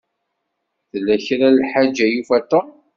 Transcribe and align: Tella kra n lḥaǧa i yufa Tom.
Tella 0.89 1.15
kra 1.25 1.47
n 1.51 1.57
lḥaǧa 1.59 2.05
i 2.09 2.13
yufa 2.13 2.37
Tom. 2.49 2.67